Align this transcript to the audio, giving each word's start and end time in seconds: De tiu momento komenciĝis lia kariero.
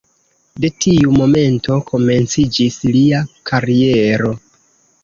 De 0.63 0.69
tiu 0.85 1.13
momento 1.17 1.77
komenciĝis 1.91 2.79
lia 2.97 3.25
kariero. 3.53 4.35